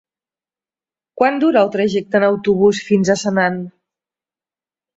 Quant 1.21 1.37
dura 1.43 1.61
el 1.65 1.69
trajecte 1.75 2.19
en 2.21 2.27
autobús 2.29 2.81
fins 2.89 3.13
a 3.15 3.19
Senan? 3.27 3.63